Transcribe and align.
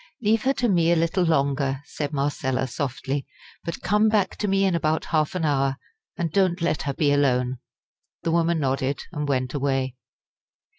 "Leave 0.19 0.41
her 0.45 0.53
to 0.53 0.67
me 0.67 0.91
a 0.91 0.95
little 0.95 1.23
longer," 1.23 1.79
said 1.85 2.11
Marcella, 2.11 2.65
softly; 2.65 3.23
"but 3.63 3.83
come 3.83 4.09
back 4.09 4.35
to 4.35 4.47
me 4.47 4.65
in 4.65 4.73
about 4.73 5.05
half 5.13 5.35
an 5.35 5.45
hour, 5.45 5.77
and 6.17 6.31
don't 6.31 6.59
let 6.59 6.81
her 6.81 6.93
be 6.95 7.11
alone." 7.11 7.59
The 8.23 8.31
woman 8.31 8.59
nodded, 8.59 9.01
and 9.11 9.27
went 9.29 9.53
away. 9.53 9.95